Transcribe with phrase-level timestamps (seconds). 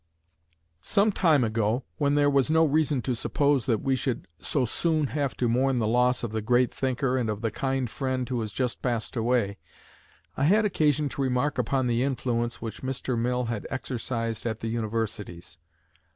[0.81, 5.05] Some time ago, when there was no reason to suppose that we should so soon
[5.13, 8.41] have to mourn the loss of the great thinker and of the kind friend who
[8.41, 9.59] has just passed away,
[10.35, 13.15] I had occasion to remark upon the influence which Mr.
[13.15, 15.59] Mill had exercised at the universities.